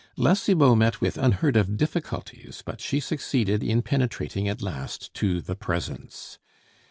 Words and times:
La 0.17 0.33
Cibot 0.33 0.75
met 0.75 0.99
with 0.99 1.15
unheard 1.15 1.55
of 1.55 1.77
difficulties, 1.77 2.63
but 2.65 2.81
she 2.81 2.99
succeeded 2.99 3.61
in 3.63 3.83
penetrating 3.83 4.49
at 4.49 4.59
last 4.59 5.13
to 5.13 5.39
the 5.41 5.53
presence. 5.55 6.39